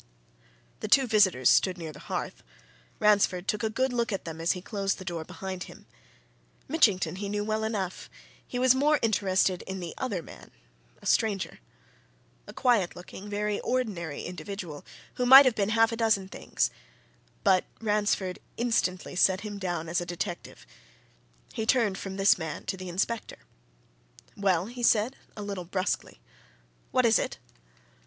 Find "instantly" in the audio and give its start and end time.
18.57-19.15